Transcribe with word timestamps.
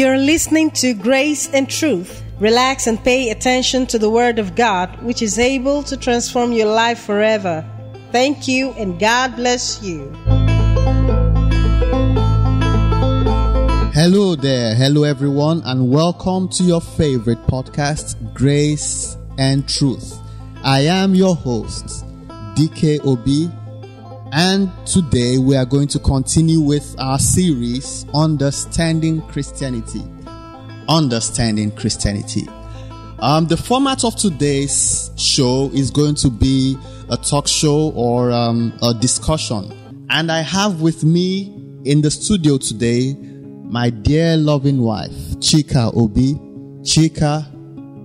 You're 0.00 0.16
listening 0.16 0.70
to 0.80 0.94
Grace 0.94 1.50
and 1.52 1.68
Truth. 1.68 2.22
Relax 2.38 2.86
and 2.86 2.98
pay 3.04 3.28
attention 3.28 3.86
to 3.88 3.98
the 3.98 4.08
Word 4.08 4.38
of 4.38 4.54
God, 4.54 4.88
which 5.02 5.20
is 5.20 5.38
able 5.38 5.82
to 5.82 5.94
transform 5.94 6.52
your 6.52 6.72
life 6.72 7.00
forever. 7.00 7.62
Thank 8.10 8.48
you, 8.48 8.70
and 8.78 8.98
God 8.98 9.36
bless 9.36 9.82
you. 9.82 10.10
Hello 13.92 14.36
there, 14.36 14.74
hello 14.74 15.04
everyone, 15.04 15.60
and 15.66 15.90
welcome 15.90 16.48
to 16.48 16.62
your 16.64 16.80
favorite 16.80 17.46
podcast, 17.46 18.16
Grace 18.32 19.18
and 19.36 19.68
Truth. 19.68 20.18
I 20.64 20.80
am 20.80 21.14
your 21.14 21.36
host, 21.36 22.06
DK 22.56 23.04
Obi, 23.04 23.50
and 24.32 24.70
today 24.86 25.38
we 25.38 25.56
are 25.56 25.64
going 25.64 25.88
to 25.88 25.98
continue 25.98 26.60
with 26.60 26.94
our 26.98 27.18
series, 27.18 28.06
Understanding 28.14 29.22
Christianity. 29.28 30.02
Understanding 30.88 31.70
Christianity. 31.72 32.48
Um, 33.18 33.46
the 33.46 33.56
format 33.56 34.04
of 34.04 34.16
today's 34.16 35.10
show 35.16 35.70
is 35.72 35.90
going 35.90 36.14
to 36.16 36.30
be 36.30 36.78
a 37.10 37.16
talk 37.16 37.46
show 37.46 37.90
or 37.94 38.30
um, 38.30 38.72
a 38.82 38.94
discussion. 38.94 40.06
And 40.10 40.30
I 40.30 40.42
have 40.42 40.80
with 40.80 41.04
me 41.04 41.54
in 41.84 42.00
the 42.00 42.10
studio 42.10 42.58
today 42.58 43.14
my 43.70 43.88
dear 43.88 44.36
loving 44.36 44.80
wife, 44.82 45.12
Chika 45.38 45.96
Obi. 45.96 46.34
Chika, 46.82 47.46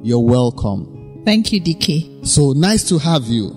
you're 0.04 0.20
welcome. 0.20 1.24
Thank 1.26 1.52
you, 1.52 1.60
DK. 1.60 2.24
So 2.28 2.52
nice 2.52 2.88
to 2.90 3.00
have 3.00 3.24
you. 3.24 3.50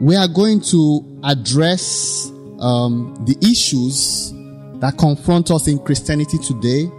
We 0.00 0.16
are 0.16 0.26
going 0.26 0.60
to 0.62 1.13
address 1.24 2.30
um, 2.60 3.14
the 3.24 3.36
issues 3.42 4.32
that 4.80 4.96
confront 4.98 5.50
us 5.50 5.66
in 5.68 5.78
Christianity 5.78 6.38
today. 6.38 6.90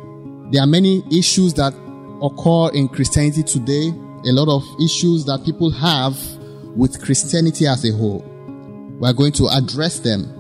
There 0.52 0.62
are 0.62 0.68
many 0.68 1.04
issues 1.12 1.54
that 1.56 1.74
occur 2.22 2.76
in 2.76 2.88
Christianity 2.88 3.44
today, 3.44 3.90
a 3.90 4.32
lot 4.32 4.48
of 4.48 4.64
issues 4.84 5.26
that 5.26 5.44
people 5.46 5.70
have 5.72 6.18
with 6.76 7.04
Christianity 7.04 7.68
as 7.68 7.86
a 7.86 7.96
whole. 7.96 8.20
We 9.00 9.08
are 9.08 9.14
going 9.14 9.34
to 9.34 9.48
address 9.48 10.00
them. 10.00 10.32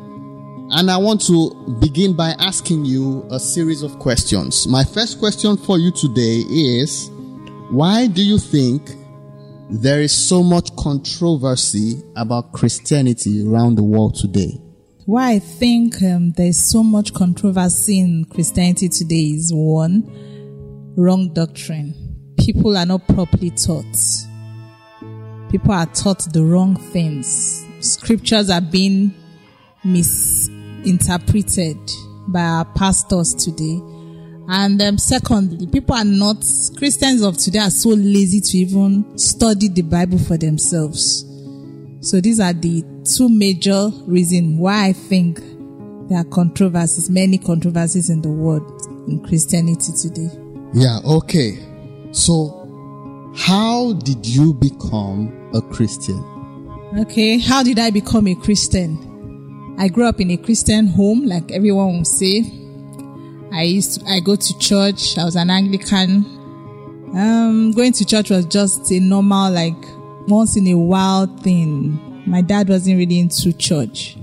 And 0.72 0.89
I 0.89 0.97
want 0.97 1.22
to 1.28 1.78
begin 1.80 2.16
by 2.16 2.31
asking 2.39 2.86
you 2.86 3.28
a 3.30 3.39
series 3.39 3.83
of 3.83 4.00
questions. 4.00 4.67
My 4.67 4.83
first 4.83 5.19
question 5.19 5.58
for 5.58 5.78
you 5.78 5.91
today 5.91 6.44
is 6.50 7.11
why 7.69 8.08
do 8.08 8.23
you 8.23 8.39
think 8.39 8.95
there 9.69 10.02
is 10.02 10.11
so 10.11 10.44
much 10.44 10.75
controversy 10.75 12.02
about 12.16 12.52
Christianity 12.52 13.47
around 13.47 13.75
the 13.75 13.83
world 13.83 14.16
today? 14.16 14.61
Why 15.05 15.31
I 15.33 15.39
think 15.39 16.02
um, 16.03 16.31
there's 16.31 16.57
so 16.57 16.83
much 16.83 17.13
controversy 17.13 17.99
in 17.99 18.25
Christianity 18.25 18.89
today 18.89 19.33
is 19.35 19.52
one, 19.53 20.03
wrong 20.95 21.33
doctrine. 21.33 21.94
People 22.39 22.77
are 22.77 22.85
not 22.85 23.07
properly 23.07 23.52
taught. 23.52 23.85
People 25.49 25.72
are 25.72 25.85
taught 25.88 26.31
the 26.33 26.44
wrong 26.44 26.75
things. 26.75 27.66
Scriptures 27.79 28.50
are 28.50 28.61
being 28.61 29.13
misinterpreted 29.83 31.77
by 32.27 32.41
our 32.41 32.66
pastors 32.66 33.33
today. 33.35 33.79
And 34.47 34.81
um, 34.81 34.97
secondly, 34.97 35.67
people 35.67 35.95
are 35.95 36.05
not, 36.05 36.45
Christians 36.77 37.21
of 37.23 37.38
today 37.38 37.59
are 37.59 37.71
so 37.71 37.89
lazy 37.89 38.41
to 38.41 38.57
even 38.57 39.17
study 39.17 39.69
the 39.69 39.81
Bible 39.81 40.19
for 40.19 40.38
themselves. 40.38 41.25
So 42.01 42.21
these 42.21 42.39
are 42.39 42.53
the 42.53 42.83
two 43.03 43.29
major 43.29 43.89
reasons 44.05 44.59
why 44.59 44.88
I 44.88 44.93
think 44.93 45.39
there 46.09 46.19
are 46.19 46.23
controversies, 46.25 47.09
many 47.09 47.39
controversies 47.39 48.11
in 48.11 48.21
the 48.21 48.29
world 48.29 48.69
in 49.07 49.23
Christianity 49.23 49.91
today. 49.99 50.29
Yeah, 50.73 51.00
okay. 51.03 51.57
So, 52.11 53.31
how 53.35 53.94
did 53.94 54.25
you 54.25 54.53
become 54.53 55.50
a 55.55 55.61
Christian? 55.61 56.23
Okay, 57.00 57.39
how 57.39 57.63
did 57.63 57.79
I 57.79 57.89
become 57.89 58.28
a 58.28 58.35
Christian? 58.35 59.75
I 59.79 59.88
grew 59.88 60.05
up 60.07 60.22
in 60.22 60.31
a 60.31 60.38
Christian 60.38 60.88
home, 60.88 61.25
like 61.25 61.51
everyone 61.51 61.97
will 61.97 62.05
say. 62.05 62.44
I 63.55 63.61
used 63.61 64.01
to, 64.01 64.09
I 64.09 64.19
go 64.19 64.35
to 64.35 64.59
church. 64.59 65.17
I 65.17 65.23
was 65.23 65.38
an 65.38 65.49
Anglican. 65.49 66.25
Um, 67.16 67.71
going 67.71 67.93
to 67.93 68.03
church 68.03 68.29
was 68.29 68.45
just 68.45 68.91
a 68.91 68.99
normal, 68.99 69.49
like 69.49 69.81
once 70.27 70.57
in 70.57 70.67
a 70.67 70.77
while 70.77 71.25
thing. 71.38 72.23
My 72.27 72.41
dad 72.41 72.67
wasn't 72.67 72.97
really 72.97 73.17
into 73.17 73.53
church. 73.53 74.17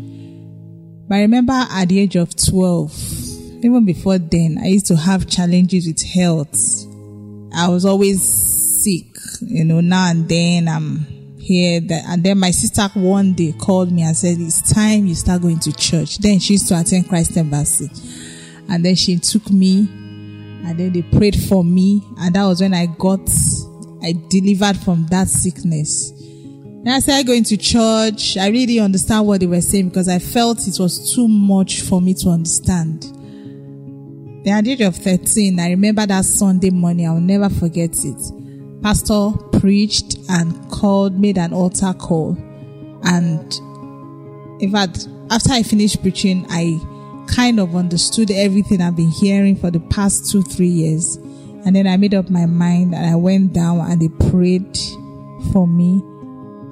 But 1.08 1.14
I 1.14 1.20
remember 1.22 1.54
at 1.54 1.88
the 1.88 2.00
age 2.00 2.16
of 2.16 2.36
12, 2.36 3.64
even 3.64 3.86
before 3.86 4.18
then, 4.18 4.58
I 4.62 4.66
used 4.66 4.86
to 4.88 4.96
have 4.96 5.26
challenges 5.26 5.86
with 5.86 6.02
health. 6.02 6.54
I 7.54 7.68
was 7.68 7.86
always 7.86 8.22
sick, 8.22 9.06
you 9.40 9.64
know, 9.64 9.80
now 9.80 10.10
and 10.10 10.28
then 10.28 10.68
I'm 10.68 11.06
here. 11.38 11.80
That, 11.80 12.04
and 12.06 12.22
then 12.22 12.38
my 12.38 12.50
sister 12.50 12.86
one 12.94 13.32
day 13.32 13.52
called 13.52 13.92
me 13.92 14.02
and 14.02 14.14
said, 14.14 14.36
it's 14.38 14.74
time 14.74 15.06
you 15.06 15.14
start 15.14 15.40
going 15.40 15.60
to 15.60 15.72
church. 15.72 16.18
Then 16.18 16.38
she 16.38 16.54
used 16.54 16.68
to 16.68 16.78
attend 16.78 17.08
Christ 17.08 17.34
Embassy. 17.38 17.88
And 18.72 18.82
then 18.82 18.94
she 18.94 19.18
took 19.18 19.50
me 19.50 19.80
and 20.64 20.78
then 20.78 20.94
they 20.94 21.02
prayed 21.02 21.36
for 21.36 21.62
me. 21.62 22.02
And 22.18 22.34
that 22.34 22.46
was 22.46 22.62
when 22.62 22.72
I 22.72 22.86
got, 22.86 23.20
I 24.02 24.14
delivered 24.30 24.78
from 24.78 25.06
that 25.08 25.28
sickness. 25.28 26.10
Then 26.10 26.88
I 26.88 27.00
started 27.00 27.26
going 27.26 27.44
to 27.44 27.58
church. 27.58 28.38
I 28.38 28.48
really 28.48 28.80
understand 28.80 29.26
what 29.26 29.40
they 29.40 29.46
were 29.46 29.60
saying 29.60 29.90
because 29.90 30.08
I 30.08 30.18
felt 30.18 30.66
it 30.66 30.78
was 30.78 31.14
too 31.14 31.28
much 31.28 31.82
for 31.82 32.00
me 32.00 32.14
to 32.14 32.30
understand. 32.30 33.02
Then 34.44 34.56
at 34.56 34.64
the 34.64 34.72
age 34.72 34.80
of 34.80 34.96
13, 34.96 35.60
I 35.60 35.68
remember 35.68 36.06
that 36.06 36.24
Sunday 36.24 36.70
morning. 36.70 37.06
I'll 37.06 37.20
never 37.20 37.50
forget 37.50 37.90
it. 38.02 38.82
Pastor 38.82 39.32
preached 39.60 40.16
and 40.30 40.70
called, 40.70 41.20
made 41.20 41.36
an 41.36 41.52
altar 41.52 41.92
call. 41.92 42.38
And 43.04 43.52
in 44.62 44.72
fact, 44.72 45.08
after 45.30 45.52
I 45.52 45.62
finished 45.62 46.00
preaching, 46.00 46.46
I 46.48 46.80
kind 47.26 47.60
of 47.60 47.74
understood 47.74 48.30
everything 48.30 48.80
I've 48.80 48.96
been 48.96 49.10
hearing 49.10 49.56
for 49.56 49.70
the 49.70 49.80
past 49.80 50.30
two, 50.30 50.42
three 50.42 50.68
years. 50.68 51.16
And 51.64 51.76
then 51.76 51.86
I 51.86 51.96
made 51.96 52.14
up 52.14 52.28
my 52.28 52.46
mind 52.46 52.94
and 52.94 53.06
I 53.06 53.14
went 53.14 53.52
down 53.52 53.80
and 53.80 54.00
they 54.00 54.08
prayed 54.30 54.76
for 55.52 55.66
me. 55.66 56.00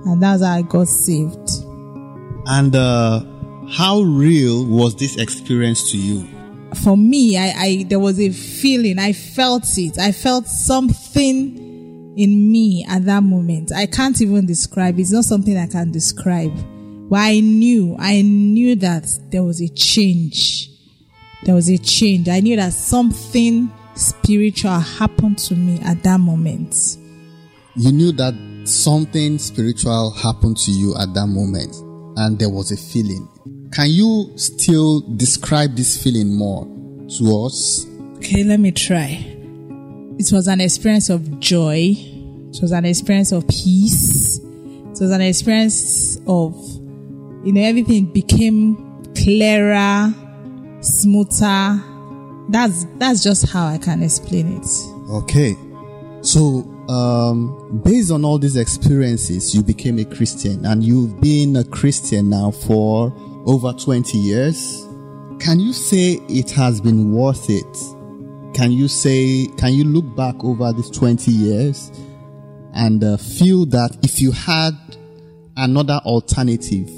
And 0.04 0.22
that's 0.22 0.42
how 0.42 0.54
I 0.54 0.62
got 0.62 0.88
saved. 0.88 1.50
And 2.46 2.74
uh, 2.74 3.22
how 3.70 4.00
real 4.00 4.66
was 4.66 4.96
this 4.96 5.16
experience 5.16 5.90
to 5.92 5.98
you? 5.98 6.26
For 6.82 6.96
me, 6.96 7.36
I, 7.36 7.52
I 7.56 7.86
there 7.88 7.98
was 7.98 8.20
a 8.20 8.30
feeling. 8.30 8.98
I 8.98 9.12
felt 9.12 9.66
it. 9.76 9.98
I 9.98 10.12
felt 10.12 10.46
something 10.46 12.14
in 12.16 12.50
me 12.50 12.84
at 12.88 13.04
that 13.06 13.22
moment. 13.22 13.72
I 13.74 13.86
can't 13.86 14.20
even 14.20 14.46
describe. 14.46 14.98
It's 14.98 15.12
not 15.12 15.24
something 15.24 15.56
I 15.56 15.66
can 15.66 15.90
describe. 15.90 16.56
But 17.10 17.18
I 17.18 17.40
knew, 17.40 17.96
I 17.98 18.22
knew 18.22 18.76
that 18.76 19.06
there 19.30 19.42
was 19.42 19.60
a 19.60 19.68
change. 19.68 20.70
There 21.42 21.54
was 21.54 21.68
a 21.68 21.76
change. 21.76 22.28
I 22.28 22.38
knew 22.40 22.54
that 22.56 22.72
something 22.72 23.70
spiritual 23.96 24.78
happened 24.78 25.38
to 25.38 25.56
me 25.56 25.80
at 25.84 26.02
that 26.04 26.20
moment. 26.20 26.74
You 27.74 27.90
knew 27.92 28.12
that 28.12 28.34
something 28.64 29.38
spiritual 29.38 30.12
happened 30.12 30.56
to 30.58 30.70
you 30.70 30.94
at 30.96 31.12
that 31.14 31.26
moment 31.26 31.74
and 32.16 32.38
there 32.38 32.48
was 32.48 32.70
a 32.70 32.76
feeling. 32.76 33.28
Can 33.72 33.90
you 33.90 34.32
still 34.36 35.00
describe 35.16 35.74
this 35.76 36.00
feeling 36.02 36.34
more 36.34 36.64
to 37.18 37.44
us? 37.46 37.86
Okay, 38.16 38.44
let 38.44 38.60
me 38.60 38.70
try. 38.70 39.24
It 40.18 40.30
was 40.32 40.46
an 40.46 40.60
experience 40.60 41.08
of 41.08 41.40
joy. 41.40 41.94
It 41.96 42.60
was 42.60 42.72
an 42.72 42.84
experience 42.84 43.32
of 43.32 43.48
peace. 43.48 44.38
It 44.38 45.00
was 45.00 45.10
an 45.10 45.22
experience 45.22 46.18
of, 46.26 46.54
you 47.44 47.52
know, 47.52 47.60
everything 47.62 48.06
became 48.06 49.04
clearer, 49.14 50.12
smoother. 50.80 51.82
That's, 52.48 52.84
that's 52.96 53.22
just 53.22 53.48
how 53.50 53.66
I 53.66 53.78
can 53.78 54.02
explain 54.02 54.58
it. 54.58 54.66
Okay. 55.10 55.56
So, 56.22 56.66
um, 56.88 57.80
based 57.84 58.10
on 58.10 58.24
all 58.24 58.38
these 58.38 58.56
experiences, 58.56 59.54
you 59.54 59.62
became 59.62 59.98
a 59.98 60.04
Christian 60.04 60.66
and 60.66 60.82
you've 60.82 61.20
been 61.20 61.56
a 61.56 61.64
Christian 61.64 62.28
now 62.30 62.50
for 62.50 63.12
over 63.46 63.72
20 63.72 64.18
years. 64.18 64.86
Can 65.38 65.60
you 65.60 65.72
say 65.72 66.20
it 66.28 66.50
has 66.50 66.80
been 66.80 67.12
worth 67.12 67.48
it? 67.48 67.76
Can 68.54 68.72
you 68.72 68.88
say, 68.88 69.46
can 69.56 69.72
you 69.72 69.84
look 69.84 70.14
back 70.16 70.34
over 70.44 70.72
these 70.72 70.90
20 70.90 71.30
years 71.30 71.90
and 72.74 73.02
uh, 73.02 73.16
feel 73.16 73.64
that 73.66 73.96
if 74.02 74.20
you 74.20 74.32
had 74.32 74.72
another 75.56 76.00
alternative, 76.04 76.90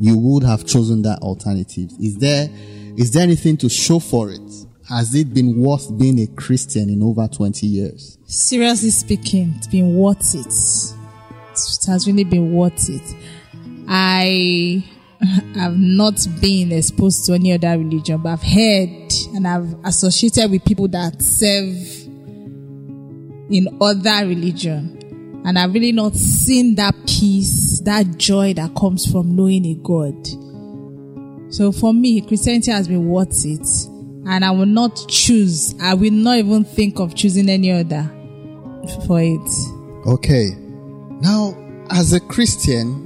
you 0.00 0.18
would 0.18 0.42
have 0.42 0.66
chosen 0.66 1.02
that 1.02 1.20
alternative? 1.20 1.90
Is 2.00 2.16
there, 2.18 2.48
is 2.96 3.12
there 3.12 3.22
anything 3.22 3.56
to 3.58 3.68
show 3.68 3.98
for 3.98 4.30
it? 4.30 4.40
Has 4.88 5.14
it 5.14 5.32
been 5.32 5.58
worth 5.58 5.96
being 5.98 6.20
a 6.20 6.26
Christian 6.26 6.90
in 6.90 7.02
over 7.02 7.26
20 7.26 7.66
years? 7.66 8.18
Seriously 8.26 8.90
speaking, 8.90 9.54
it's 9.56 9.66
been 9.66 9.94
worth 9.94 10.34
it. 10.34 10.46
It 10.46 11.86
has 11.86 12.06
really 12.06 12.24
been 12.24 12.52
worth 12.52 12.88
it. 12.90 13.14
I 13.88 14.84
I've 15.56 15.76
not 15.76 16.26
been 16.40 16.72
exposed 16.72 17.24
to 17.26 17.34
any 17.34 17.52
other 17.52 17.78
religion, 17.78 18.18
but 18.18 18.30
I've 18.30 18.42
heard 18.42 19.12
and 19.34 19.46
I've 19.46 19.74
associated 19.84 20.50
with 20.50 20.64
people 20.64 20.88
that 20.88 21.22
serve 21.22 21.76
in 23.50 23.78
other 23.80 24.26
religion. 24.26 25.42
And 25.46 25.58
I've 25.58 25.74
really 25.74 25.92
not 25.92 26.14
seen 26.14 26.74
that 26.76 26.94
peace, 27.06 27.63
that 27.84 28.18
joy 28.18 28.54
that 28.54 28.74
comes 28.74 29.10
from 29.10 29.36
knowing 29.36 29.64
a 29.66 29.74
God. 29.74 30.26
So 31.52 31.70
for 31.70 31.94
me, 31.94 32.20
Christianity 32.20 32.70
has 32.70 32.88
been 32.88 33.08
worth 33.08 33.44
it. 33.44 33.66
And 34.26 34.42
I 34.44 34.50
will 34.50 34.66
not 34.66 35.06
choose, 35.08 35.74
I 35.80 35.94
will 35.94 36.10
not 36.10 36.38
even 36.38 36.64
think 36.64 36.98
of 36.98 37.14
choosing 37.14 37.48
any 37.50 37.70
other 37.70 38.10
for 39.06 39.20
it. 39.20 40.06
Okay. 40.06 40.48
Now, 41.20 41.54
as 41.90 42.14
a 42.14 42.20
Christian, 42.20 43.04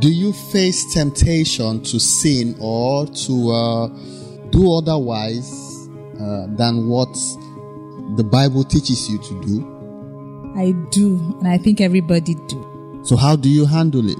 do 0.00 0.08
you 0.08 0.32
face 0.32 0.94
temptation 0.94 1.82
to 1.82 1.98
sin 1.98 2.54
or 2.60 3.06
to 3.06 3.50
uh, 3.50 3.88
do 4.50 4.72
otherwise 4.74 5.50
uh, 6.20 6.46
than 6.56 6.88
what 6.88 7.12
the 8.16 8.24
Bible 8.24 8.62
teaches 8.62 9.10
you 9.10 9.18
to 9.18 9.42
do? 9.44 10.54
I 10.56 10.72
do, 10.90 11.36
and 11.40 11.48
I 11.48 11.58
think 11.58 11.80
everybody 11.80 12.34
do. 12.48 12.67
So 13.08 13.16
how 13.16 13.36
do 13.36 13.48
you 13.48 13.64
handle 13.64 14.06
it? 14.06 14.18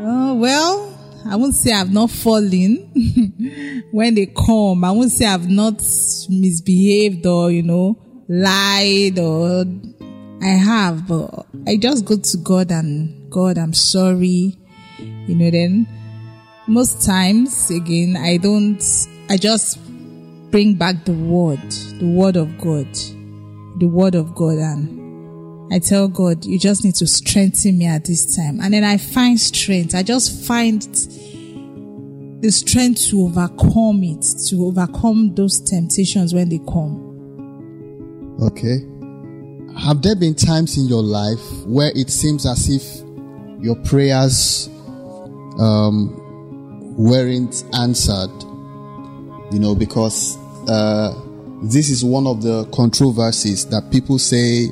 Oh, 0.00 0.36
well, 0.36 0.98
I 1.26 1.36
won't 1.36 1.54
say 1.54 1.70
I've 1.70 1.92
not 1.92 2.10
fallen 2.10 3.84
when 3.90 4.14
they 4.14 4.24
come. 4.24 4.84
I 4.84 4.90
won't 4.90 5.12
say 5.12 5.26
I've 5.26 5.50
not 5.50 5.82
misbehaved 6.30 7.26
or, 7.26 7.50
you 7.50 7.62
know, 7.62 7.98
lied 8.26 9.18
or 9.18 9.66
I 10.40 10.46
have, 10.46 11.06
but 11.06 11.44
I 11.66 11.76
just 11.76 12.06
go 12.06 12.16
to 12.16 12.36
God 12.38 12.70
and 12.70 13.30
God, 13.30 13.58
I'm 13.58 13.74
sorry. 13.74 14.56
You 14.98 15.34
know, 15.34 15.50
then 15.50 15.86
most 16.66 17.04
times 17.04 17.70
again, 17.70 18.16
I 18.16 18.38
don't, 18.38 18.82
I 19.28 19.36
just 19.36 19.78
bring 20.50 20.72
back 20.72 21.04
the 21.04 21.12
word, 21.12 21.70
the 22.00 22.06
word 22.06 22.36
of 22.36 22.56
God, 22.56 22.90
the 23.78 23.88
word 23.92 24.14
of 24.14 24.34
God 24.34 24.56
and 24.56 25.05
I 25.70 25.80
tell 25.80 26.06
God, 26.08 26.44
you 26.44 26.58
just 26.58 26.84
need 26.84 26.94
to 26.96 27.06
strengthen 27.06 27.78
me 27.78 27.86
at 27.86 28.04
this 28.04 28.36
time. 28.36 28.60
And 28.60 28.72
then 28.72 28.84
I 28.84 28.98
find 28.98 29.38
strength. 29.38 29.94
I 29.94 30.02
just 30.02 30.46
find 30.46 30.80
the 32.40 32.50
strength 32.50 33.06
to 33.10 33.22
overcome 33.22 34.04
it, 34.04 34.24
to 34.48 34.66
overcome 34.66 35.34
those 35.34 35.58
temptations 35.60 36.32
when 36.32 36.48
they 36.48 36.58
come. 36.58 37.02
Okay. 38.42 38.84
Have 39.80 40.02
there 40.02 40.14
been 40.14 40.34
times 40.34 40.78
in 40.78 40.86
your 40.86 41.02
life 41.02 41.40
where 41.66 41.90
it 41.96 42.10
seems 42.10 42.46
as 42.46 42.68
if 42.68 43.02
your 43.60 43.76
prayers 43.84 44.68
um, 45.58 46.14
weren't 46.96 47.64
answered? 47.74 48.30
You 49.52 49.58
know, 49.58 49.74
because 49.74 50.36
uh, 50.68 51.14
this 51.64 51.90
is 51.90 52.04
one 52.04 52.26
of 52.26 52.42
the 52.42 52.66
controversies 52.66 53.66
that 53.66 53.90
people 53.90 54.18
say 54.18 54.68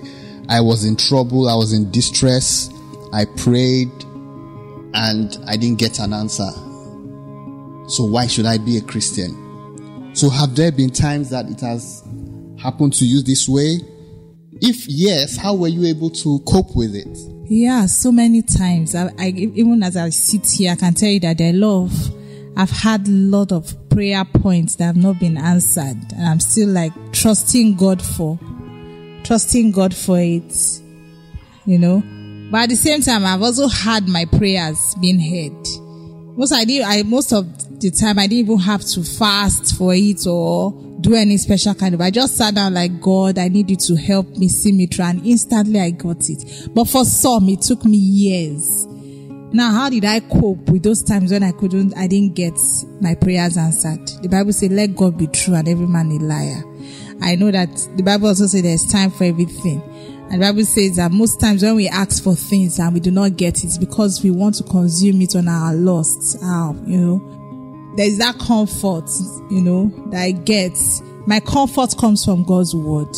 I 0.48 0.60
was 0.60 0.84
in 0.84 0.96
trouble, 0.96 1.48
I 1.48 1.54
was 1.54 1.72
in 1.72 1.90
distress, 1.90 2.70
I 3.12 3.24
prayed, 3.24 3.90
and 4.94 5.36
I 5.46 5.56
didn't 5.56 5.78
get 5.78 5.98
an 5.98 6.12
answer. 6.12 6.50
So 7.88 8.04
why 8.04 8.26
should 8.26 8.46
I 8.46 8.58
be 8.58 8.78
a 8.78 8.80
Christian? 8.80 10.14
So 10.14 10.30
have 10.30 10.54
there 10.54 10.70
been 10.70 10.90
times 10.90 11.30
that 11.30 11.46
it 11.46 11.60
has 11.60 12.02
happened 12.58 12.94
to 12.94 13.04
you 13.04 13.22
this 13.22 13.48
way? 13.48 13.80
If 14.60 14.86
yes, 14.88 15.36
how 15.36 15.54
were 15.54 15.68
you 15.68 15.86
able 15.86 16.10
to 16.10 16.38
cope 16.46 16.74
with 16.76 16.94
it? 16.94 17.18
Yeah, 17.46 17.86
so 17.86 18.12
many 18.12 18.40
times. 18.42 18.94
I, 18.94 19.10
I 19.18 19.28
even 19.28 19.82
as 19.82 19.96
I 19.96 20.08
sit 20.10 20.46
here, 20.46 20.72
I 20.72 20.76
can 20.76 20.94
tell 20.94 21.10
you 21.10 21.20
that 21.20 21.40
I 21.40 21.50
love. 21.50 21.92
I've 22.56 22.70
had 22.70 23.08
a 23.08 23.10
lot 23.10 23.50
of 23.50 23.74
prayer 23.90 24.24
points 24.24 24.76
that 24.76 24.84
have 24.84 24.96
not 24.96 25.18
been 25.18 25.36
answered, 25.36 25.98
and 26.16 26.26
I'm 26.26 26.40
still 26.40 26.68
like 26.68 26.92
trusting 27.12 27.74
God 27.74 28.00
for, 28.00 28.38
trusting 29.24 29.72
God 29.72 29.94
for 29.94 30.18
it. 30.18 30.54
You 31.66 31.78
know, 31.78 32.02
but 32.50 32.64
at 32.64 32.68
the 32.68 32.76
same 32.76 33.00
time, 33.00 33.24
I've 33.24 33.42
also 33.42 33.68
had 33.68 34.06
my 34.06 34.26
prayers 34.26 34.94
being 35.00 35.18
heard. 35.18 35.66
Most 36.36 36.52
I 36.52 36.64
did, 36.64 36.82
I 36.82 37.02
most 37.02 37.32
of 37.32 37.80
the 37.80 37.90
time 37.90 38.18
I 38.18 38.26
didn't 38.26 38.46
even 38.46 38.58
have 38.58 38.82
to 38.82 39.02
fast 39.02 39.76
for 39.76 39.94
it 39.94 40.26
or 40.26 40.72
do 41.00 41.14
any 41.14 41.36
special 41.38 41.74
kind 41.74 41.94
of. 41.94 42.00
I 42.00 42.10
just 42.10 42.36
sat 42.36 42.54
down 42.54 42.74
like 42.74 43.00
God, 43.00 43.38
I 43.38 43.48
need 43.48 43.70
you 43.70 43.76
to 43.76 43.96
help 43.96 44.28
me 44.36 44.48
see 44.48 44.72
me 44.72 44.86
through, 44.86 45.06
and 45.06 45.26
instantly 45.26 45.80
I 45.80 45.90
got 45.90 46.28
it. 46.28 46.68
But 46.74 46.84
for 46.86 47.04
some, 47.04 47.48
it 47.48 47.62
took 47.62 47.84
me 47.84 47.96
years. 47.96 48.86
Now, 49.54 49.70
how 49.70 49.88
did 49.88 50.04
I 50.04 50.20
cope 50.20 50.68
with 50.68 50.82
those 50.82 51.02
times 51.02 51.30
when 51.30 51.44
I 51.44 51.52
couldn't, 51.52 51.96
I 51.96 52.08
didn't 52.08 52.34
get 52.34 52.58
my 53.00 53.14
prayers 53.14 53.56
answered? 53.56 54.06
The 54.22 54.28
Bible 54.28 54.52
says, 54.52 54.70
let 54.70 54.96
God 54.96 55.16
be 55.16 55.28
true 55.28 55.54
and 55.54 55.68
every 55.68 55.86
man 55.86 56.10
a 56.10 56.18
liar. 56.18 56.62
I 57.24 57.36
know 57.36 57.50
that 57.50 57.74
the 57.96 58.02
Bible 58.02 58.28
also 58.28 58.46
says 58.46 58.62
there's 58.62 58.84
time 58.84 59.10
for 59.10 59.24
everything. 59.24 59.80
And 60.30 60.34
the 60.34 60.46
Bible 60.46 60.64
says 60.64 60.96
that 60.96 61.10
most 61.10 61.40
times 61.40 61.62
when 61.62 61.74
we 61.74 61.88
ask 61.88 62.22
for 62.22 62.34
things 62.34 62.78
and 62.78 62.92
we 62.92 63.00
do 63.00 63.10
not 63.10 63.36
get 63.36 63.58
it, 63.58 63.64
it's 63.64 63.78
because 63.78 64.22
we 64.22 64.30
want 64.30 64.56
to 64.56 64.62
consume 64.64 65.22
it 65.22 65.34
on 65.34 65.48
our 65.48 65.74
lusts. 65.74 66.36
Our, 66.42 66.74
you 66.86 66.98
know, 66.98 67.94
there's 67.96 68.18
that 68.18 68.38
comfort, 68.38 69.08
you 69.50 69.62
know, 69.62 69.86
that 70.10 70.20
I 70.20 70.32
get. 70.32 70.76
My 71.26 71.40
comfort 71.40 71.96
comes 71.98 72.24
from 72.24 72.44
God's 72.44 72.74
word. 72.74 73.16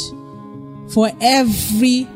For 0.92 1.10
every 1.20 2.06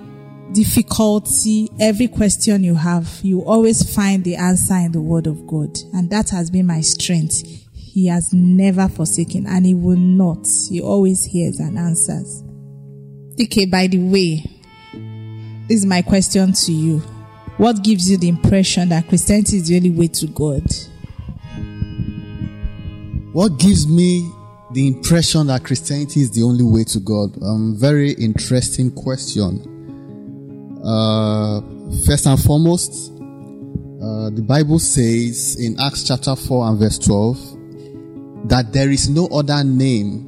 difficulty, 0.52 1.70
every 1.80 2.06
question 2.06 2.62
you 2.62 2.76
have, 2.76 3.18
you 3.22 3.42
always 3.42 3.94
find 3.94 4.22
the 4.22 4.36
answer 4.36 4.74
in 4.74 4.92
the 4.92 5.00
word 5.00 5.26
of 5.26 5.44
God. 5.46 5.76
And 5.92 6.08
that 6.10 6.30
has 6.30 6.50
been 6.50 6.66
my 6.66 6.82
strength. 6.82 7.42
He 7.92 8.06
has 8.06 8.32
never 8.32 8.88
forsaken 8.88 9.48
and 9.48 9.66
he 9.66 9.74
will 9.74 9.96
not. 9.96 10.46
He 10.68 10.80
always 10.80 11.24
hears 11.24 11.58
and 11.58 11.76
answers. 11.76 12.44
Okay, 13.42 13.66
by 13.66 13.88
the 13.88 13.98
way, 13.98 14.44
this 15.66 15.80
is 15.80 15.86
my 15.86 16.00
question 16.00 16.52
to 16.52 16.72
you. 16.72 16.98
What 17.56 17.82
gives 17.82 18.08
you 18.08 18.16
the 18.16 18.28
impression 18.28 18.90
that 18.90 19.08
Christianity 19.08 19.56
is 19.56 19.66
the 19.66 19.76
only 19.76 19.90
way 19.90 20.06
to 20.06 20.28
God? 20.28 20.62
What 23.32 23.58
gives 23.58 23.88
me 23.88 24.30
the 24.72 24.86
impression 24.86 25.48
that 25.48 25.64
Christianity 25.64 26.20
is 26.20 26.30
the 26.30 26.44
only 26.44 26.62
way 26.62 26.84
to 26.84 27.00
God? 27.00 27.42
Um, 27.42 27.74
very 27.76 28.12
interesting 28.12 28.92
question. 28.92 29.66
Uh, 30.84 31.60
first 32.06 32.26
and 32.26 32.40
foremost, 32.40 33.10
uh, 33.10 34.30
the 34.30 34.44
Bible 34.46 34.78
says 34.78 35.56
in 35.58 35.76
Acts 35.80 36.06
chapter 36.06 36.36
4 36.36 36.68
and 36.68 36.78
verse 36.78 36.96
12 37.00 37.59
that 38.44 38.72
there 38.72 38.90
is 38.90 39.08
no 39.08 39.26
other 39.28 39.62
name 39.64 40.26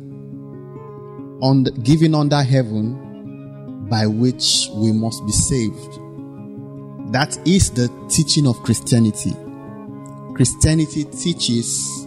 on 1.42 1.64
the, 1.64 1.70
given 1.72 2.14
under 2.14 2.42
heaven 2.42 3.88
by 3.88 4.06
which 4.06 4.68
we 4.74 4.92
must 4.92 5.24
be 5.26 5.32
saved. 5.32 5.98
That 7.12 7.38
is 7.46 7.70
the 7.70 7.88
teaching 8.08 8.46
of 8.46 8.62
Christianity. 8.62 9.34
Christianity 10.34 11.04
teaches 11.04 12.06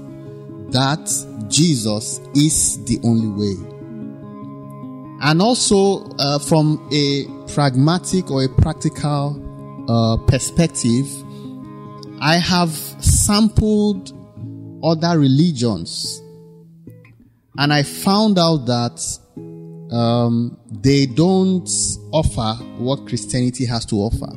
that 0.71 1.05
Jesus 1.47 2.19
is 2.33 2.83
the 2.85 2.99
only 3.03 3.27
way. 3.27 3.75
And 5.21 5.41
also, 5.41 6.09
uh, 6.17 6.39
from 6.39 6.87
a 6.91 7.25
pragmatic 7.53 8.31
or 8.31 8.43
a 8.43 8.49
practical 8.49 9.41
uh, 9.87 10.17
perspective, 10.25 11.07
I 12.19 12.37
have 12.37 12.71
sampled 12.71 14.11
other 14.85 15.19
religions 15.19 16.21
and 17.57 17.71
I 17.71 17.83
found 17.83 18.37
out 18.37 18.65
that 18.65 19.01
um, 19.91 20.57
they 20.69 21.05
don't 21.05 21.69
offer 22.11 22.63
what 22.77 23.07
Christianity 23.07 23.65
has 23.65 23.85
to 23.87 23.95
offer. 23.95 24.27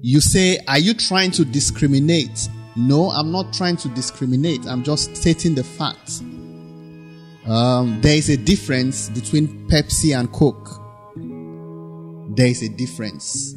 You 0.00 0.20
say, 0.20 0.58
Are 0.68 0.78
you 0.78 0.94
trying 0.94 1.32
to 1.32 1.44
discriminate? 1.44 2.48
No, 2.76 3.10
I'm 3.10 3.30
not 3.30 3.52
trying 3.52 3.76
to 3.78 3.88
discriminate. 3.88 4.64
I'm 4.66 4.84
just 4.84 5.16
stating 5.16 5.54
the 5.54 5.64
facts. 5.64 6.20
Um, 7.46 7.98
there 8.00 8.16
is 8.16 8.28
a 8.28 8.36
difference 8.36 9.10
between 9.10 9.68
Pepsi 9.68 10.18
and 10.18 10.32
Coke. 10.32 10.76
There 12.36 12.46
is 12.46 12.62
a 12.62 12.68
difference. 12.68 13.54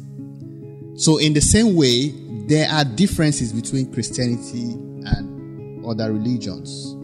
So, 0.96 1.18
in 1.18 1.32
the 1.32 1.40
same 1.40 1.74
way, 1.76 2.10
there 2.46 2.68
are 2.68 2.84
differences 2.84 3.52
between 3.52 3.92
Christianity 3.92 4.76
and 5.06 5.84
other 5.84 6.12
religions. 6.12 6.94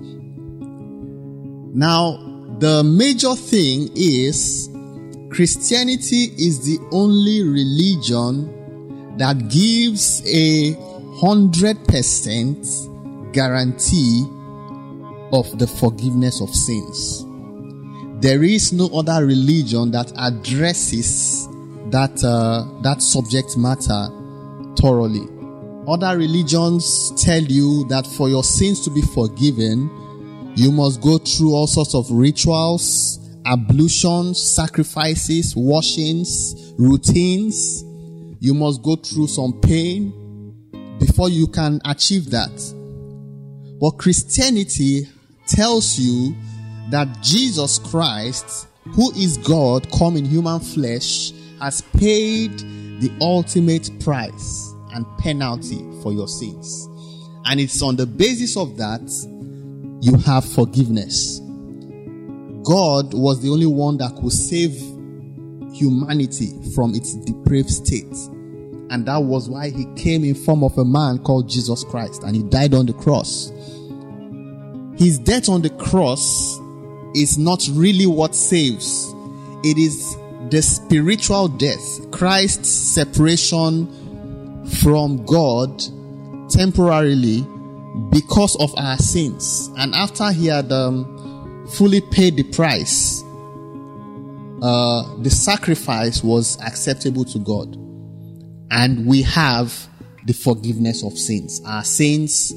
Now, 1.74 2.18
the 2.58 2.82
major 2.82 3.34
thing 3.34 3.90
is 3.94 4.68
Christianity 5.30 6.32
is 6.38 6.64
the 6.64 6.78
only 6.90 7.42
religion 7.42 9.16
that 9.18 9.48
gives 9.48 10.22
a 10.26 10.72
hundred 11.20 11.86
percent 11.86 12.66
guarantee 13.32 14.24
of 15.32 15.58
the 15.58 15.66
forgiveness 15.66 16.40
of 16.40 16.48
sins. 16.50 17.24
There 18.20 18.42
is 18.42 18.72
no 18.72 18.88
other 18.88 19.24
religion 19.26 19.90
that 19.92 20.12
addresses 20.16 21.46
that 21.90 22.24
uh, 22.24 22.80
that 22.82 23.02
subject 23.02 23.56
matter 23.56 24.08
thoroughly. 24.80 25.38
Other 25.88 26.18
religions 26.18 27.12
tell 27.16 27.40
you 27.40 27.87
that 27.88 28.07
for 28.07 28.28
your 28.28 28.45
sins 28.45 28.85
to 28.85 28.90
be 28.90 29.00
forgiven, 29.00 30.52
you 30.54 30.71
must 30.71 31.00
go 31.00 31.16
through 31.16 31.54
all 31.54 31.66
sorts 31.66 31.95
of 31.95 32.11
rituals, 32.11 33.18
ablutions, 33.47 34.38
sacrifices, 34.38 35.54
washings, 35.57 36.75
routines. 36.76 37.85
You 38.38 38.52
must 38.52 38.83
go 38.83 38.97
through 38.97 39.28
some 39.28 39.59
pain 39.62 40.12
before 40.99 41.30
you 41.30 41.47
can 41.47 41.80
achieve 41.87 42.28
that. 42.33 43.78
But 43.80 43.92
Christianity 43.92 45.09
tells 45.47 45.99
you 45.99 46.37
that 46.90 47.23
Jesus 47.23 47.78
Christ, 47.78 48.68
who 48.95 49.11
is 49.12 49.38
God 49.38 49.90
come 49.90 50.18
in 50.18 50.26
human 50.26 50.61
flesh, 50.61 51.33
has 51.62 51.80
paid 51.80 52.59
the 53.00 53.11
ultimate 53.23 53.88
price 54.00 54.75
and 54.92 55.07
penalty 55.18 55.85
for 56.02 56.12
your 56.12 56.28
sins. 56.28 56.88
And 57.45 57.61
it's 57.61 57.83
on 57.83 57.97
the 57.97 58.07
basis 58.07 58.57
of 58.57 58.76
that 58.76 59.00
you 60.00 60.16
have 60.18 60.45
forgiveness. 60.45 61.40
God 62.64 63.14
was 63.14 63.40
the 63.40 63.49
only 63.50 63.66
one 63.66 63.97
that 63.99 64.14
could 64.16 64.33
save 64.33 64.73
humanity 65.73 66.52
from 66.75 66.95
its 66.95 67.14
depraved 67.14 67.71
state. 67.71 68.14
And 68.90 69.07
that 69.07 69.18
was 69.18 69.49
why 69.49 69.71
he 69.71 69.87
came 69.97 70.25
in 70.25 70.35
form 70.35 70.64
of 70.64 70.76
a 70.78 70.85
man 70.85 71.18
called 71.18 71.49
Jesus 71.49 71.85
Christ 71.85 72.23
and 72.23 72.35
he 72.35 72.42
died 72.42 72.75
on 72.75 72.87
the 72.87 72.92
cross. 72.92 73.50
His 74.99 75.18
death 75.18 75.49
on 75.49 75.62
the 75.62 75.71
cross 75.71 76.59
is 77.14 77.38
not 77.38 77.66
really 77.73 78.07
what 78.07 78.35
saves. 78.35 79.14
It 79.64 79.78
is 79.78 80.16
the 80.50 80.62
spiritual 80.62 81.49
death, 81.49 82.11
Christ's 82.11 82.68
separation 82.68 83.87
from 84.82 85.25
God 85.25 85.82
temporarily 86.50 87.46
because 88.10 88.56
of 88.56 88.72
our 88.76 88.96
sins. 88.98 89.70
And 89.76 89.94
after 89.94 90.30
he 90.32 90.46
had 90.46 90.70
um, 90.72 91.66
fully 91.72 92.00
paid 92.00 92.37
the 92.37 92.44
price, 92.44 93.22
uh, 94.62 95.16
the 95.22 95.30
sacrifice 95.30 96.22
was 96.22 96.60
acceptable 96.60 97.25
to 97.26 97.38
God. 97.38 97.76
And 98.70 99.06
we 99.06 99.22
have 99.22 99.88
the 100.26 100.32
forgiveness 100.34 101.04
of 101.04 101.16
sins. 101.18 101.60
Our 101.64 101.84
sins 101.84 102.52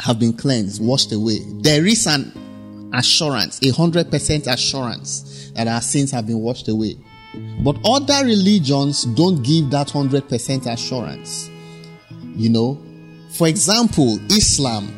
have 0.00 0.18
been 0.18 0.32
cleansed, 0.32 0.82
washed 0.82 1.12
away. 1.12 1.38
There 1.60 1.86
is 1.86 2.06
an 2.06 2.90
assurance, 2.92 3.60
a 3.62 3.70
hundred 3.70 4.10
percent 4.10 4.46
assurance 4.46 5.52
that 5.54 5.68
our 5.68 5.80
sins 5.80 6.10
have 6.10 6.26
been 6.26 6.40
washed 6.40 6.68
away. 6.68 6.96
But 7.34 7.76
other 7.84 8.24
religions 8.24 9.04
don't 9.04 9.42
give 9.42 9.70
that 9.70 9.88
100% 9.88 10.72
assurance. 10.72 11.50
You 12.34 12.48
know, 12.48 12.82
for 13.30 13.46
example, 13.46 14.18
Islam. 14.30 14.96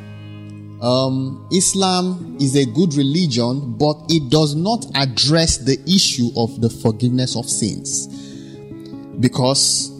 Um, 0.80 1.46
Islam 1.52 2.36
is 2.40 2.56
a 2.56 2.64
good 2.64 2.94
religion, 2.94 3.74
but 3.78 3.96
it 4.08 4.30
does 4.30 4.56
not 4.56 4.84
address 4.96 5.58
the 5.58 5.78
issue 5.86 6.30
of 6.36 6.60
the 6.60 6.68
forgiveness 6.68 7.36
of 7.36 7.48
sins. 7.48 8.08
Because 9.20 9.90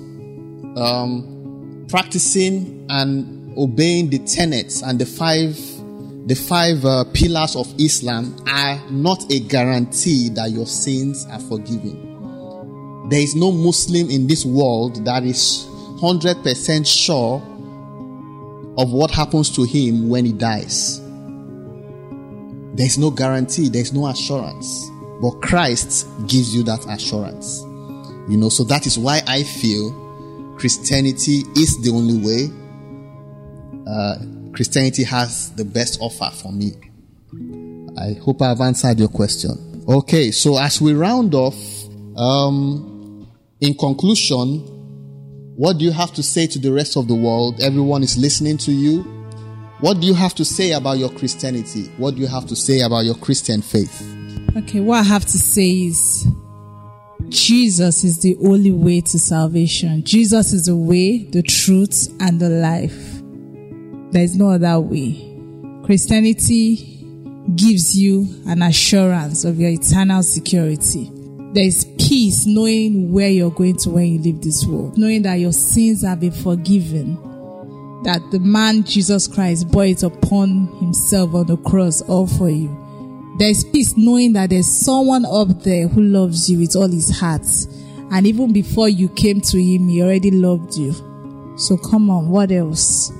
um, 0.76 1.86
practicing 1.88 2.86
and 2.88 3.56
obeying 3.56 4.10
the 4.10 4.18
tenets 4.20 4.82
and 4.82 4.98
the 4.98 5.06
five 5.06 5.56
the 6.26 6.34
five 6.34 6.84
uh, 6.84 7.04
pillars 7.12 7.56
of 7.56 7.72
Islam 7.80 8.36
are 8.48 8.80
not 8.90 9.30
a 9.32 9.40
guarantee 9.40 10.28
that 10.30 10.50
your 10.50 10.66
sins 10.66 11.26
are 11.26 11.40
forgiven. 11.40 12.11
There 13.08 13.20
is 13.20 13.34
no 13.34 13.50
Muslim 13.50 14.10
in 14.10 14.26
this 14.26 14.44
world 14.44 15.04
that 15.04 15.24
is 15.24 15.66
100% 16.00 16.86
sure 16.86 17.42
of 18.78 18.90
what 18.92 19.10
happens 19.10 19.50
to 19.56 19.64
him 19.64 20.08
when 20.08 20.24
he 20.24 20.32
dies. 20.32 21.00
There's 22.74 22.96
no 22.98 23.10
guarantee, 23.10 23.68
there's 23.68 23.92
no 23.92 24.06
assurance. 24.06 24.90
But 25.20 25.42
Christ 25.42 26.08
gives 26.26 26.54
you 26.54 26.62
that 26.64 26.84
assurance. 26.88 27.60
You 28.28 28.36
know, 28.36 28.48
so 28.48 28.64
that 28.64 28.86
is 28.86 28.98
why 28.98 29.20
I 29.26 29.42
feel 29.42 29.92
Christianity 30.58 31.42
is 31.56 31.80
the 31.82 31.90
only 31.90 32.18
way. 32.18 32.50
Uh, 33.86 34.52
Christianity 34.52 35.04
has 35.04 35.50
the 35.52 35.64
best 35.64 35.98
offer 36.00 36.30
for 36.34 36.52
me. 36.52 36.72
I 37.98 38.14
hope 38.14 38.42
I've 38.42 38.60
answered 38.60 38.98
your 38.98 39.08
question. 39.08 39.84
Okay, 39.88 40.30
so 40.30 40.58
as 40.58 40.80
we 40.80 40.94
round 40.94 41.34
off, 41.34 41.56
um, 42.16 42.91
in 43.62 43.74
conclusion, 43.74 44.58
what 45.54 45.78
do 45.78 45.84
you 45.84 45.92
have 45.92 46.12
to 46.14 46.22
say 46.22 46.48
to 46.48 46.58
the 46.58 46.72
rest 46.72 46.96
of 46.96 47.06
the 47.06 47.14
world? 47.14 47.62
Everyone 47.62 48.02
is 48.02 48.18
listening 48.18 48.58
to 48.58 48.72
you. 48.72 49.02
What 49.80 50.00
do 50.00 50.06
you 50.08 50.14
have 50.14 50.34
to 50.34 50.44
say 50.44 50.72
about 50.72 50.98
your 50.98 51.10
Christianity? 51.10 51.84
What 51.96 52.16
do 52.16 52.20
you 52.20 52.26
have 52.26 52.46
to 52.48 52.56
say 52.56 52.80
about 52.80 53.04
your 53.04 53.14
Christian 53.14 53.62
faith? 53.62 54.02
Okay, 54.56 54.80
what 54.80 54.98
I 54.98 55.02
have 55.02 55.24
to 55.26 55.38
say 55.38 55.84
is 55.84 56.26
Jesus 57.28 58.02
is 58.02 58.20
the 58.20 58.36
only 58.44 58.72
way 58.72 59.00
to 59.00 59.18
salvation. 59.18 60.02
Jesus 60.02 60.52
is 60.52 60.66
the 60.66 60.76
way, 60.76 61.18
the 61.18 61.42
truth, 61.42 62.08
and 62.20 62.40
the 62.40 62.48
life. 62.48 63.22
There 64.12 64.24
is 64.24 64.36
no 64.36 64.50
other 64.50 64.80
way. 64.80 65.28
Christianity 65.84 66.76
gives 67.54 67.96
you 67.96 68.26
an 68.46 68.62
assurance 68.62 69.44
of 69.44 69.60
your 69.60 69.70
eternal 69.70 70.24
security. 70.24 71.10
There 71.52 71.64
is 71.64 71.84
peace 71.98 72.46
knowing 72.46 73.12
where 73.12 73.28
you're 73.28 73.50
going 73.50 73.76
to 73.78 73.90
when 73.90 74.06
you 74.06 74.18
leave 74.18 74.40
this 74.40 74.64
world, 74.64 74.96
knowing 74.96 75.20
that 75.22 75.34
your 75.34 75.52
sins 75.52 76.02
have 76.02 76.20
been 76.20 76.32
forgiven, 76.32 77.14
that 78.04 78.22
the 78.30 78.38
man 78.38 78.84
Jesus 78.84 79.28
Christ 79.28 79.70
bore 79.70 79.84
it 79.84 80.02
upon 80.02 80.68
himself 80.78 81.34
on 81.34 81.46
the 81.46 81.58
cross 81.58 82.00
all 82.02 82.26
for 82.26 82.48
you. 82.48 83.34
There's 83.38 83.64
peace 83.64 83.94
knowing 83.98 84.32
that 84.32 84.48
there's 84.48 84.66
someone 84.66 85.26
up 85.26 85.62
there 85.62 85.88
who 85.88 86.00
loves 86.00 86.50
you 86.50 86.58
with 86.58 86.74
all 86.74 86.88
his 86.88 87.20
heart. 87.20 87.46
And 88.10 88.26
even 88.26 88.54
before 88.54 88.88
you 88.88 89.10
came 89.10 89.42
to 89.42 89.62
him, 89.62 89.88
he 89.88 90.02
already 90.02 90.30
loved 90.30 90.76
you. 90.76 90.92
So 91.58 91.76
come 91.76 92.08
on, 92.08 92.30
what 92.30 92.50
else? 92.50 93.12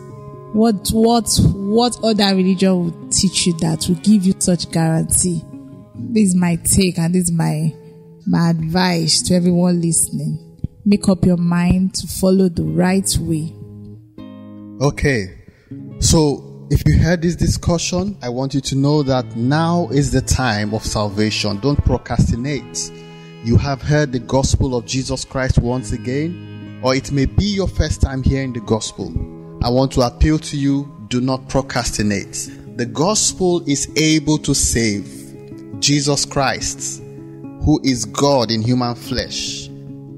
What, 0.55 0.89
what, 0.93 1.29
what 1.53 1.99
other 2.03 2.35
religion 2.35 2.85
would 2.85 3.13
teach 3.13 3.47
you 3.47 3.53
that 3.59 3.87
will 3.89 3.97
give 3.97 4.25
you 4.25 4.35
such 4.39 4.71
guarantee? 4.71 5.43
This 5.95 6.29
is 6.29 6.35
my 6.35 6.57
take 6.57 6.99
and 6.99 7.15
this 7.15 7.25
is 7.25 7.33
my 7.33 7.75
my 8.27 8.51
advice 8.51 9.23
to 9.23 9.35
everyone 9.35 9.81
listening 9.81 10.53
make 10.85 11.09
up 11.09 11.25
your 11.25 11.37
mind 11.37 11.95
to 11.95 12.07
follow 12.07 12.49
the 12.49 12.65
right 12.65 13.17
way. 13.21 13.55
Okay, 14.85 15.39
so 16.01 16.67
if 16.71 16.83
you 16.87 16.99
heard 16.99 17.23
this 17.23 17.37
discussion, 17.37 18.17
I 18.23 18.29
want 18.29 18.55
you 18.55 18.61
to 18.63 18.75
know 18.77 19.03
that 19.05 19.37
now 19.37 19.89
is 19.93 20.11
the 20.11 20.23
time 20.23 20.75
of 20.75 20.85
salvation. 20.85 21.61
Don't 21.61 21.83
procrastinate. 21.85 22.91
You 23.45 23.57
have 23.57 23.83
heard 23.83 24.13
the 24.13 24.19
gospel 24.19 24.75
of 24.75 24.87
Jesus 24.87 25.25
Christ 25.25 25.59
once 25.59 25.93
again, 25.93 26.81
or 26.83 26.95
it 26.95 27.13
may 27.13 27.27
be 27.27 27.45
your 27.45 27.69
first 27.69 28.01
time 28.01 28.23
hearing 28.23 28.53
the 28.53 28.61
gospel. 28.61 29.13
I 29.63 29.71
want 29.71 29.93
to 29.93 30.01
appeal 30.01 30.39
to 30.39 30.57
you 30.57 31.07
do 31.09 31.21
not 31.21 31.49
procrastinate. 31.49 32.51
The 32.77 32.87
gospel 32.87 33.63
is 33.69 33.89
able 33.97 34.39
to 34.39 34.55
save. 34.55 35.21
Jesus 35.79 36.25
Christ 36.25 37.03
who 37.65 37.81
is 37.85 38.05
God 38.05 38.51
in 38.51 38.61
human 38.63 38.95
flesh, 38.95 39.69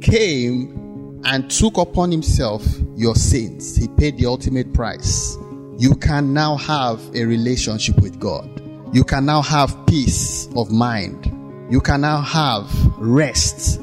came 0.00 1.20
and 1.24 1.50
took 1.50 1.76
upon 1.78 2.10
himself 2.10 2.64
your 2.96 3.14
sins. 3.14 3.76
He 3.76 3.88
paid 3.88 4.16
the 4.16 4.26
ultimate 4.26 4.72
price. 4.72 5.36
You 5.78 5.94
can 5.96 6.32
now 6.32 6.56
have 6.56 7.00
a 7.14 7.24
relationship 7.24 8.00
with 8.00 8.18
God. 8.18 8.62
You 8.94 9.04
can 9.04 9.26
now 9.26 9.42
have 9.42 9.86
peace 9.86 10.48
of 10.56 10.70
mind. 10.70 11.26
You 11.70 11.80
can 11.80 12.02
now 12.02 12.20
have 12.20 12.70
rest 12.98 13.80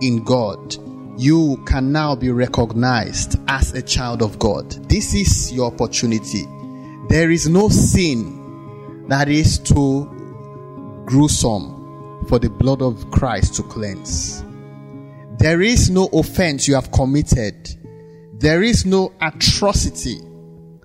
in 0.00 0.22
God. 0.24 0.76
You 1.16 1.62
can 1.66 1.92
now 1.92 2.16
be 2.16 2.30
recognized 2.30 3.38
as 3.48 3.72
a 3.72 3.82
child 3.82 4.20
of 4.22 4.38
God. 4.38 4.70
This 4.88 5.14
is 5.14 5.52
your 5.52 5.72
opportunity. 5.72 6.44
There 7.08 7.30
is 7.30 7.48
no 7.48 7.68
sin 7.68 9.06
that 9.08 9.28
is 9.28 9.58
too 9.58 10.10
gruesome 11.06 11.73
for 12.28 12.38
the 12.38 12.50
blood 12.50 12.82
of 12.82 13.10
Christ 13.10 13.54
to 13.54 13.62
cleanse. 13.62 14.44
There 15.38 15.62
is 15.62 15.90
no 15.90 16.08
offense 16.12 16.68
you 16.68 16.74
have 16.74 16.90
committed. 16.92 17.70
There 18.40 18.62
is 18.62 18.86
no 18.86 19.12
atrocity 19.20 20.18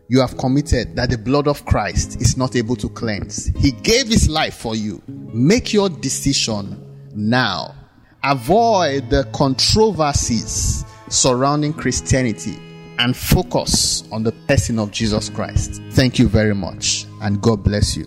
you 0.09 0.19
have 0.19 0.37
committed 0.37 0.95
that 0.95 1.11
the 1.11 1.17
blood 1.17 1.47
of 1.47 1.65
Christ 1.65 2.19
is 2.19 2.35
not 2.35 2.55
able 2.55 2.75
to 2.77 2.89
cleanse. 2.89 3.45
He 3.57 3.71
gave 3.71 4.07
his 4.07 4.27
life 4.27 4.55
for 4.55 4.75
you. 4.75 5.01
Make 5.07 5.71
your 5.71 5.87
decision 5.87 7.09
now. 7.15 7.75
Avoid 8.23 9.09
the 9.09 9.23
controversies 9.33 10.83
surrounding 11.09 11.73
Christianity 11.73 12.57
and 12.97 13.15
focus 13.15 14.03
on 14.11 14.23
the 14.23 14.31
person 14.31 14.77
of 14.77 14.91
Jesus 14.91 15.29
Christ. 15.29 15.81
Thank 15.91 16.19
you 16.19 16.27
very 16.27 16.55
much 16.55 17.05
and 17.21 17.41
God 17.41 17.63
bless 17.63 17.95
you. 17.95 18.05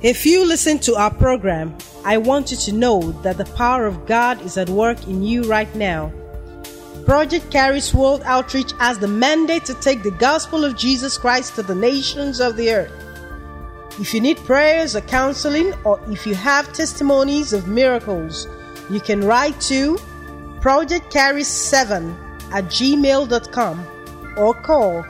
If 0.00 0.24
you 0.24 0.46
listen 0.46 0.78
to 0.80 0.94
our 0.94 1.12
program, 1.12 1.76
I 2.04 2.18
want 2.18 2.52
you 2.52 2.56
to 2.56 2.72
know 2.72 3.10
that 3.22 3.36
the 3.36 3.46
power 3.56 3.84
of 3.84 4.06
God 4.06 4.40
is 4.42 4.56
at 4.56 4.70
work 4.70 5.08
in 5.08 5.24
you 5.24 5.42
right 5.50 5.74
now. 5.74 6.12
Project 7.04 7.50
Carries 7.50 7.92
World 7.92 8.22
Outreach 8.24 8.70
has 8.78 9.00
the 9.00 9.08
mandate 9.08 9.64
to 9.64 9.74
take 9.74 10.04
the 10.04 10.12
gospel 10.12 10.64
of 10.64 10.76
Jesus 10.76 11.18
Christ 11.18 11.56
to 11.56 11.64
the 11.64 11.74
nations 11.74 12.38
of 12.38 12.54
the 12.54 12.70
earth. 12.70 12.92
If 13.98 14.14
you 14.14 14.20
need 14.20 14.36
prayers 14.36 14.94
or 14.94 15.00
counseling, 15.00 15.74
or 15.82 16.00
if 16.06 16.28
you 16.28 16.36
have 16.36 16.72
testimonies 16.72 17.52
of 17.52 17.66
miracles, 17.66 18.46
you 18.90 19.00
can 19.00 19.24
write 19.24 19.60
to 19.62 19.98
Project 20.60 21.12
Carries 21.12 21.48
7 21.48 22.16
at 22.52 22.66
gmail.com 22.66 23.84
or 24.36 24.54
call 24.54 25.04